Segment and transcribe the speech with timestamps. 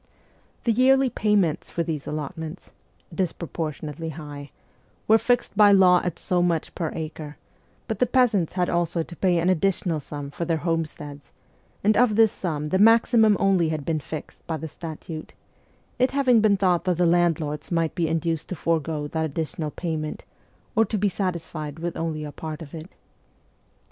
[0.63, 2.71] The yearly pay ments for these allotments
[3.13, 4.49] (disproportionately high)
[5.07, 7.37] were fixed by law at so much per acre;
[7.87, 11.31] but the peasants had also to pay an additional sum for their homesteads,
[11.83, 15.33] and of this sum the maximum only had been fixed by the statute
[15.99, 20.23] it having been thought that the landlords might be induced to forgo that additional payment,
[20.75, 22.89] or to be satisfied with only a part of it.